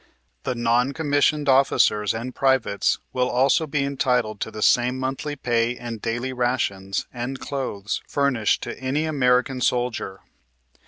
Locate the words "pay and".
5.35-6.01